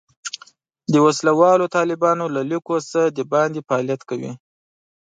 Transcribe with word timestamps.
د 0.91 0.93
وسله 1.05 1.31
والو 1.39 1.65
طالبانو 1.77 2.25
له 2.35 2.41
لیکو 2.51 2.75
څخه 2.89 3.03
د 3.17 3.19
باندې 3.33 3.65
فعالیت 3.67 4.01
کوي. 4.09 4.31